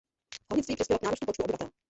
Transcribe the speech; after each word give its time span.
Hornictví 0.49 0.75
přispělo 0.75 0.99
k 0.99 1.03
nárůstu 1.03 1.25
počtu 1.25 1.43
obyvatel. 1.43 1.69